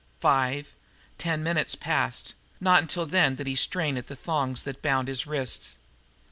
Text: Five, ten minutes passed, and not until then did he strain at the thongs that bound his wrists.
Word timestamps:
Five, 0.19 0.73
ten 1.19 1.43
minutes 1.43 1.75
passed, 1.75 2.29
and 2.53 2.61
not 2.65 2.81
until 2.81 3.05
then 3.05 3.35
did 3.35 3.45
he 3.45 3.53
strain 3.55 3.97
at 3.97 4.07
the 4.07 4.15
thongs 4.15 4.63
that 4.63 4.81
bound 4.81 5.07
his 5.07 5.27
wrists. 5.27 5.75